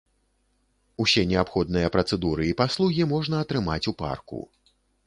[1.05, 4.41] Усе неабходныя працэдуры і паслугі можна атрымаць у парку.